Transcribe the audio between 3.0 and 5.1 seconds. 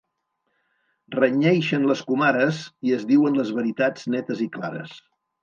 diuen les veritats netes i clares.